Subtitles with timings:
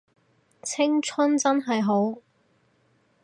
[0.63, 2.19] 青春真係好